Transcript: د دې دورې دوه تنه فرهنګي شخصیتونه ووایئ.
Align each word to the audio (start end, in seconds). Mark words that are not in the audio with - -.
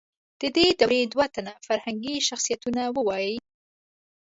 د 0.41 0.43
دې 0.55 0.67
دورې 0.79 1.01
دوه 1.13 1.25
تنه 1.35 1.53
فرهنګي 1.67 2.15
شخصیتونه 2.27 2.81
ووایئ. 2.95 3.35